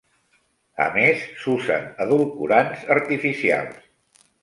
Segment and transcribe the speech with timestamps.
[0.85, 4.29] A més, s'usen edulcorants artificials.